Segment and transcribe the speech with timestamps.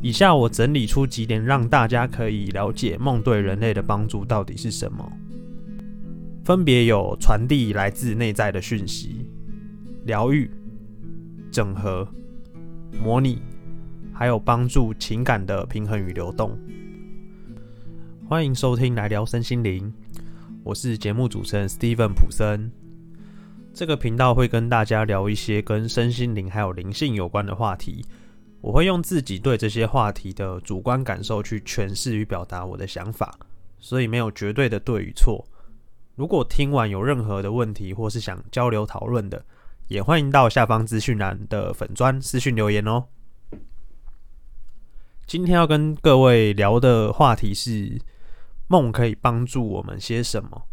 [0.00, 5.12] 以下我整理出几点，让大家可以了解梦对人类的帮助到底是什么。
[6.44, 9.28] 分别有传递来自内在的讯息、
[10.04, 10.48] 疗愈、
[11.50, 12.06] 整合、
[13.02, 13.42] 模拟，
[14.12, 16.56] 还有帮助情感的平衡与流动。
[18.28, 19.92] 欢迎收听来聊身心灵，
[20.62, 22.70] 我是节目主持人 Steven 普森。
[23.74, 28.04] 这个频道会跟大家聊一些跟身心灵还有灵性有关的话题。
[28.60, 33.38] 我会用自己对这些话题的主观感受去诠释与表达我的想法，
[33.78, 35.46] 所以没有绝对的对与错。
[36.16, 39.44] 如果听完有任何的问题，或是想交流讨论的，
[39.86, 43.06] 也欢迎到下方资讯栏的粉砖私讯留言哦。
[45.24, 48.00] 今天要跟各位聊的话题是
[48.66, 50.66] 梦可以帮助我们些什么，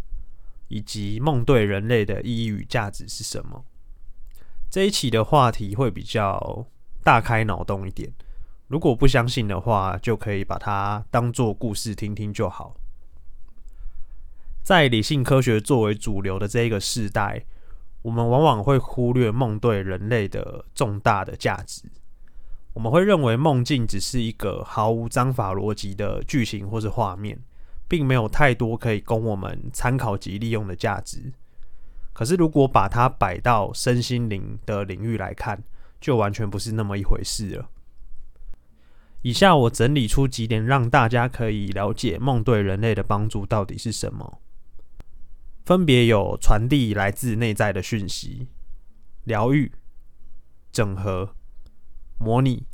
[0.69, 3.63] 以及梦对人类的意义与价值是什么。
[4.71, 6.65] 这一期的话题会比较。
[7.05, 8.11] 大开脑洞一点，
[8.67, 12.75] 如果不相信的话，就可以把它当做故事听听就好。
[14.63, 17.45] 在理性科学作为主流的这一个时代，
[18.01, 21.83] 我们往往会忽略梦对人类的重大的价值。
[22.73, 27.39] 我们会认为梦境只是一个毫无章法逻辑的剧情或是画面，
[27.87, 31.31] 并没有太多可以供我们参考及利用的价值。
[32.13, 35.63] 可是，如果把它摆到身心灵的领域来看，
[36.05, 37.71] 就完全不是那么一回事了。
[39.23, 44.39] 以下我整理出几点，让大家可以了解梦对人类的帮助到底是什么。
[45.65, 48.49] 分别有传递来自内在的讯息、
[49.23, 49.71] 疗愈、
[50.71, 51.33] 整合、
[52.19, 52.67] 模拟，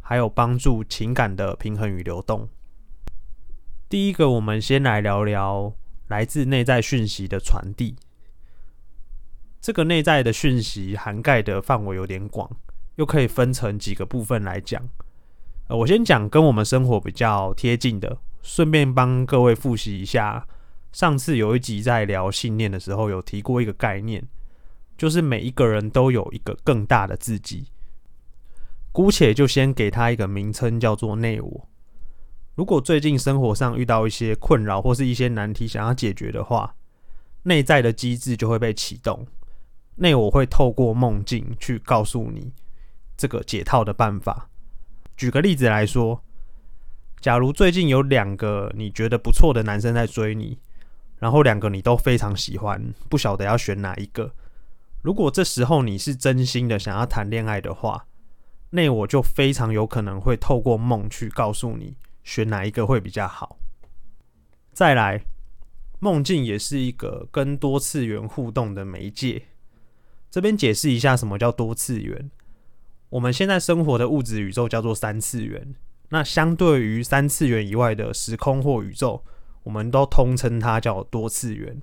[0.00, 2.48] 还有帮助情感的平衡与流动。
[3.88, 5.76] 第一个，我们先来聊聊
[6.08, 7.94] 来自内在讯息的传递。
[9.60, 12.50] 这个内在的讯息涵盖的范围有点广，
[12.96, 14.88] 又可以分成几个部分来讲。
[15.68, 20.46] 呃，我先讲跟我们生活比较贴近的，顺便帮各位复习一下。
[20.92, 24.22] 上次有一集在聊信念的时候，有提过一个概念，
[24.96, 27.66] 就是每一个人都有一个更大的自己。
[28.92, 31.68] 姑且就先给他一个名称，叫做内我。
[32.54, 36.76] 如果最近生活上遇到一些困扰或是一些难题想要解决的话，
[37.42, 39.26] 内在的机制就会被启动。
[39.96, 42.52] 内我会透过梦境去告诉你
[43.16, 44.48] 这个解套的办法。
[45.16, 46.22] 举个例子来说，
[47.20, 50.58] 假如最近有两个你觉得不错的男生在追你，
[51.18, 54.34] 然后两个你都非常喜欢，不晓得要选哪一个。
[55.02, 58.06] 如果这时候你是真心的想要谈恋爱的话，
[58.70, 63.58] 那我就非常有可能会透过梦去告诉你选哪一个会比较好。
[64.72, 65.24] 再来，
[66.00, 69.44] 梦境也是一个跟多次元互动的媒介。
[70.30, 72.30] 这边解释一下什么叫多次元。
[73.14, 75.76] 我们现在生活的物质宇宙叫做三次元，
[76.08, 79.22] 那相对于三次元以外的时空或宇宙，
[79.62, 81.80] 我们都通称它叫多次元。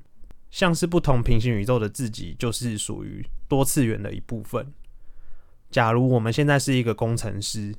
[0.49, 4.73] 像是不同平行宇宙的自己，就是属于多次元的一部分。
[5.69, 7.73] 假如我们现在是一个工程师，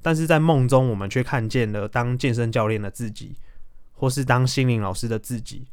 [0.00, 3.34] 但是在梦中我们却看见了当健身教练的自己，
[3.94, 5.66] 或是当心灵老师的自己，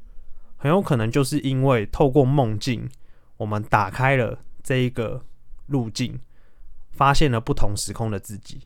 [0.58, 2.90] 很有可能就是因为透过梦境。
[3.38, 5.24] 我们打开了这一个
[5.68, 6.20] 路径，
[7.00, 8.60] 发现了不同时空的自己。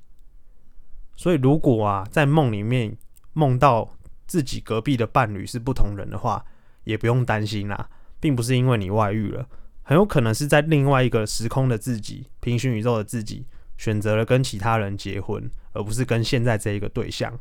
[1.16, 2.98] 所以，如果啊在梦里面
[3.34, 3.88] 梦到
[4.26, 6.44] 自己隔壁的伴侣是不同人的话，
[6.84, 7.88] 也不用担心啦，
[8.20, 9.48] 并不是因为你外遇了，
[9.84, 13.46] 很有可能是在另外一个时空的自己、平行宇宙的自己
[13.78, 17.32] 选择了跟其他人结婚，而不是跟现在这一个对象。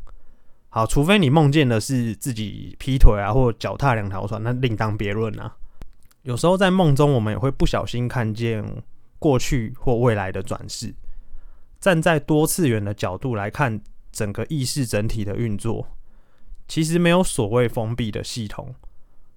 [0.69, 5.57] 好，除非你梦见的是自己劈腿啊，或脚踏两条船，那另当别论啊。
[6.21, 8.63] 有时候在梦中，我们也会不小心看见
[9.23, 10.93] 过去或未来的转世。
[11.79, 15.87] 站在多次元的角度来看，整个意识整体的运作，
[16.67, 18.75] 其实没有所谓封闭的系统。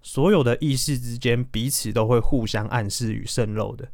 [0.01, 3.87] 所有的意识之间彼此都会互相暗示与渗漏的，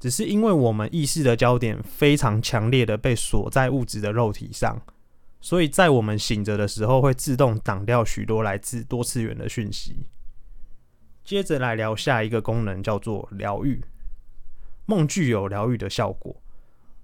[0.00, 4.80] 只是因为我们意识的焦点非常强烈的被锁在物质的肉体上，
[5.40, 10.06] 所以在我们醒着的时候，会自动挡掉许多来自多次元的讯息。
[11.22, 13.80] 接着来聊下一个功能，叫做疗愈。
[14.86, 16.34] 梦具有疗愈的效果，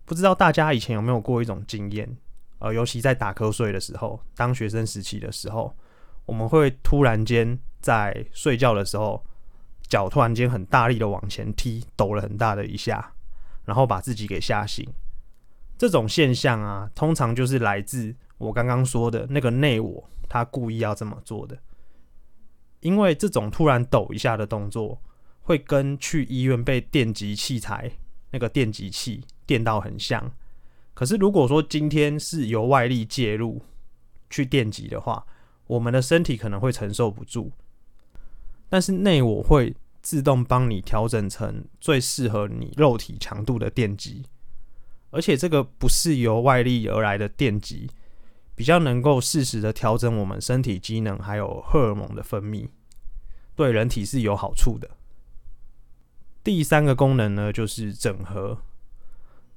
[0.04, 2.16] 不知道大家以前有没有过一种经验？
[2.58, 5.76] 呃，尤其在打瞌睡的时候，当学生时期的时候，
[6.24, 9.24] 我们会突然间在睡觉的时候，
[9.88, 13.12] 脚突然间很大力的往前踢，抖了很大的一下，
[13.64, 14.88] 然后把自己给吓醒。
[15.76, 21.58] 这种现象啊，通常就是来自我刚刚说的那个内我，他故意要这么做的。
[22.78, 25.00] 因为这种突然抖一下的动作，
[25.42, 27.90] 会跟去医院被电击器材
[28.30, 30.32] 那个电击器电到很像。
[30.94, 33.62] 可是如果说今天是由外力介入
[34.30, 35.24] 去电击的话，
[35.66, 37.50] 我们的身体可能会承受不住。
[38.68, 44.24] 但是内我会自动帮你调整成最适合你肉体强度的电击，
[45.10, 47.90] 而且这个不是由外力而来的电击，
[48.54, 52.68] 比较能够适时的调整我们身体机能还有荷尔蒙的分泌，
[53.54, 54.90] 对人体是有好处的。
[56.44, 58.58] 第三个功能呢，就是整合。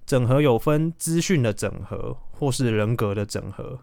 [0.06, 3.80] 整合有分资讯的整合，或是人格的整合。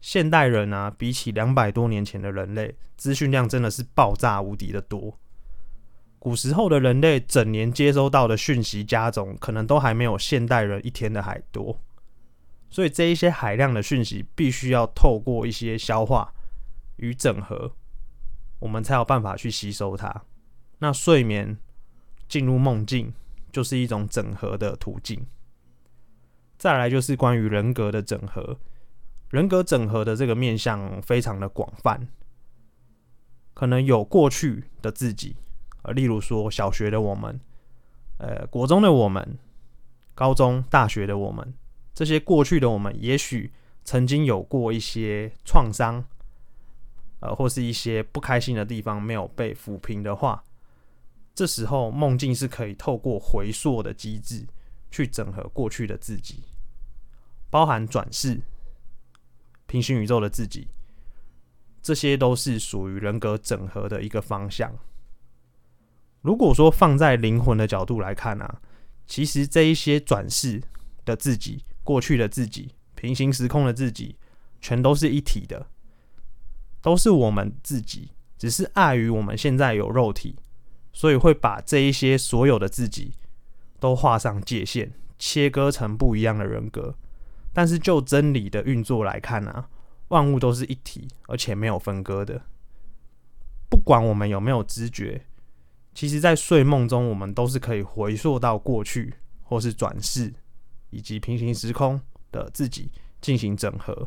[0.00, 5.18] 现代人啊，比起两百多年前的人类，资讯量真的是爆炸无敌的多。
[6.18, 11.80] 古时候的人类整年接收到的讯息加总，可能都还没有现代人一天的还多。
[12.68, 16.32] 所以这一些海量的讯息，必须要透过一些消化
[16.96, 17.74] 与整合，
[18.58, 20.24] 我们才有办法去吸收它。
[20.78, 21.56] 那睡眠
[22.30, 23.12] 进入梦境，
[23.52, 25.26] 就是一种整合的途径。
[26.56, 28.58] 再来就是关于人格的整合。
[29.30, 32.08] 人格整合的这个面向非常的广泛，
[33.54, 35.36] 可能有过去的自己，
[35.82, 37.40] 呃，例如说小学的我们，
[38.18, 39.38] 呃，国中的我们，
[40.14, 41.54] 高中、大学的我们，
[41.94, 43.52] 这些过去的我们，也许
[43.84, 46.04] 曾经有过一些创伤，
[47.20, 50.42] 呃，或是一些不开心的地方没有被抚平的话，
[51.34, 54.46] 这时候梦境是可以透过回溯的机制
[54.90, 56.42] 去整合过去的自己，
[57.48, 58.40] 包含转世。
[59.66, 60.66] 平行宇宙的自己，
[61.80, 64.76] 这些都是属于人格整合的一个方向。
[66.22, 68.60] 如果说放在灵魂的角度来看啊，
[69.06, 70.60] 其实这一些转世
[71.04, 74.16] 的自己、过去的自己、平行时空的自己，
[74.60, 75.68] 全都是一体的，
[76.82, 78.10] 都是我们自己。
[78.36, 80.34] 只是碍于我们现在有肉体，
[81.00, 83.14] 所以会把这一些所有的自己
[83.78, 86.94] 都画上界限，切割成不一样的人格。
[87.54, 89.70] 但是就真理的运作来看啊，
[90.08, 92.42] 万物都是一体，而且没有分割的。
[93.70, 95.24] 不管我们有没有知觉，
[95.94, 100.34] 其实，在睡梦中，我们都是可以回溯到过去，或是转世，
[100.90, 101.98] 以及平行时空
[102.30, 102.92] 的自己
[103.22, 104.06] 进行整合。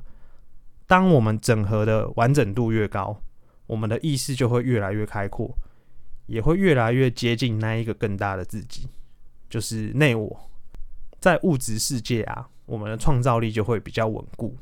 [0.85, 3.19] 当我们整合的完整度越高，
[3.65, 5.57] 我们的意识就会越来越开阔，
[6.25, 8.87] 也会越来越接近那一个更大的自己，
[9.49, 10.49] 就是内我。
[11.19, 12.49] 在物质世界啊。
[12.65, 14.57] 我们的创造力就会比较稳固。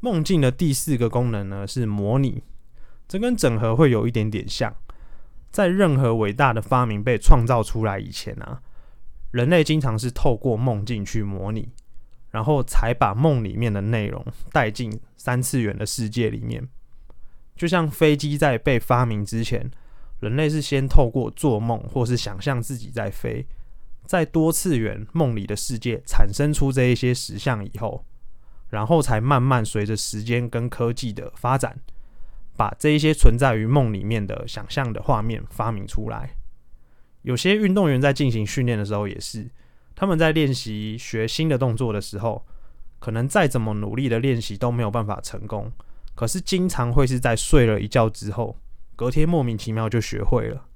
[0.00, 2.42] 梦境的第四个功能呢是模拟，
[3.06, 4.74] 这跟整合会有一点点像。
[5.52, 8.60] 在任何伟大的发明被创造出来以前啊，
[9.30, 11.68] 人类经常是透过梦境去模拟，
[12.30, 16.68] 然后才把梦里面的内容带进三次元的世界里面。
[17.54, 19.70] 就像飞机在被发明之前，
[20.20, 23.46] 人类是先透过做梦或是想象自己在飞。
[24.06, 28.04] 在多次元梦里的世界产生出这一些实像以后，
[28.68, 31.78] 然后才慢慢随着时间跟科技的发展，
[32.56, 36.34] 把这一些存在于梦里面的想象的画面发明出来。
[37.22, 39.48] 有些运动员在进行训练的时候也是，
[39.94, 42.44] 他们在练习学新的动作的时候，
[42.98, 45.70] 可能再怎么努力的练习都没有办法成功，
[46.16, 48.56] 可是经常会是在睡了一觉之后，
[49.00, 50.66] 隔天莫名其妙就学会了。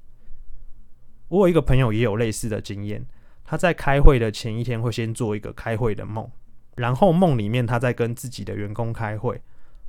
[1.28, 3.04] 我有一个朋友也有类似的经验。
[3.44, 6.30] 他在开会的前一天会先做一个开会的梦，
[6.76, 9.42] 然后梦里面他在跟自己的员工开会。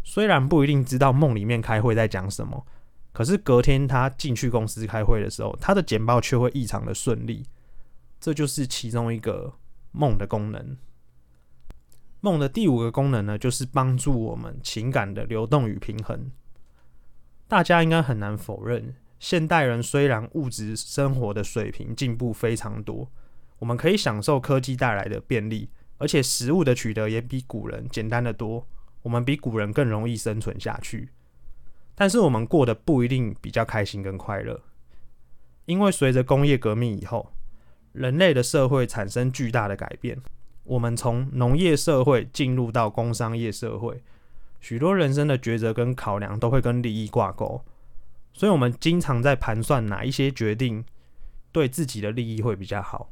[0.04, 2.68] 虽然不一定知道梦里面开会在讲什么，
[3.14, 7.46] 可是隔天他进去公司开会的时候，他的简报却会异常的顺利。
[8.20, 9.54] 这就是其中一个
[9.94, 10.76] 梦的功能。
[12.20, 16.30] 梦的第五个功能呢，就是帮助我们情感的流动与平衡。
[17.48, 23.10] 大家应该很难否认，现代人虽然物质生活的水平进步非常多。
[23.60, 28.68] 我们可以享受科技带来的便利，而且食物的取得也比古人简单的多。
[29.04, 31.10] 我们比古人更容易生存下去，
[31.94, 34.60] 但是我们过得不一定比较开心跟快乐，
[35.66, 37.32] 因为随着工业革命以后，
[37.94, 40.20] 人类的社会产生巨大的改变。
[40.64, 44.04] 我们从农业社会进入到工商业社会，
[44.60, 47.64] 许多人生的抉择跟考量都会跟利益挂钩，
[48.34, 50.84] 所以我们经常在盘算哪一些决定
[51.52, 53.12] 对自己的利益会比较好。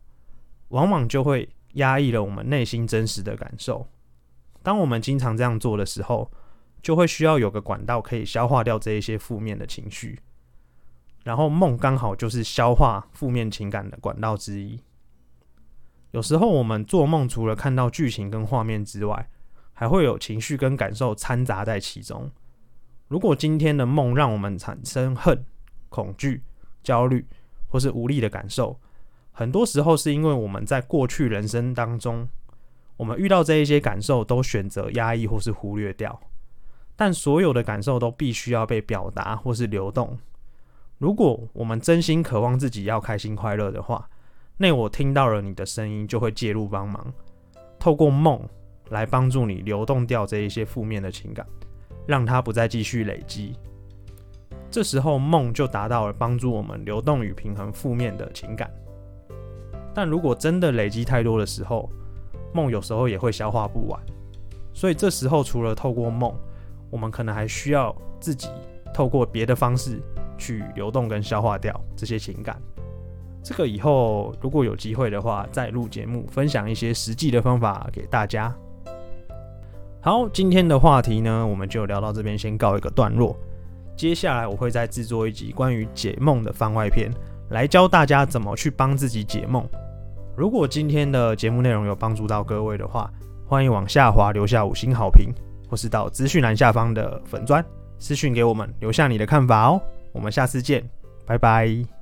[0.69, 3.87] 往往就会压抑了我们内心真实的感受。
[4.63, 6.31] 当我们经常这样做的时候，
[6.81, 10.19] 就会需要有个管道可以消化掉这一些负面的情绪。
[11.23, 14.79] 然后梦刚好就是消化负面情感的管道之一。
[16.11, 19.29] 有时候我们做梦，除了看到剧情跟画面之外，
[19.73, 22.31] 还会有情绪跟感受掺杂在其中。
[23.07, 25.45] 如果今天的梦让我们产生恨、
[25.89, 26.41] 恐惧、
[26.81, 27.25] 焦虑
[27.67, 28.79] 或是无力的感受，
[29.31, 32.27] 很多时候是因为我们在过去人生当中
[32.97, 36.19] 我们遇到这一些感受都选择压抑或是忽略掉，
[36.95, 40.17] 但所有的感受都必须要被表达或是流动。
[40.99, 44.07] 如果我们真心渴望自己要开心快乐的话，
[44.57, 47.11] 那我听到了你的声音就会介入帮忙，
[47.79, 48.47] 透过梦
[48.93, 51.45] 来帮助你流动掉这一些负面的情感，
[52.07, 53.53] 让它不再继续累积。
[54.71, 58.71] 这时候梦就达到了帮助我们流动与平衡负面的情感。
[59.93, 61.89] 但如果真的累积太多的时候，
[62.53, 63.99] 梦有时候也会消化不完。
[64.73, 66.33] 所以这时候除了透过梦，
[66.89, 68.47] 我们可能还需要自己
[68.93, 70.01] 透过别的方式。
[70.35, 72.59] 去流动跟消化掉这些情感，
[73.43, 78.53] 这个以后如果有机会的话，再录节目分享一些实际的方法给大家。
[80.05, 83.33] 好，今天的话题呢，我们就聊到这边，先告一个段落。
[83.95, 87.09] 接下来我会再制作一集关于解梦的番外篇，
[87.51, 89.65] 来教大家怎么去帮自己解梦。
[90.35, 93.09] 如果今天的节目内容有帮助到各位的话，
[93.47, 95.33] 欢迎往下滑留下五星好评，
[95.69, 97.63] 或是到资讯栏下方的粉砖
[97.97, 99.81] 私讯给我们，留下你的看法哦。
[100.11, 100.83] 我们下次见，
[101.25, 101.92] 拜拜。